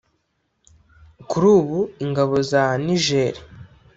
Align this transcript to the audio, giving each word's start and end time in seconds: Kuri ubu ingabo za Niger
Kuri 1.29 1.47
ubu 1.57 1.79
ingabo 2.05 2.35
za 2.49 2.63
Niger 2.85 3.35